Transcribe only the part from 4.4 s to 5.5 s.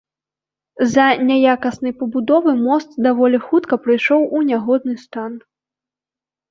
нягодны стан.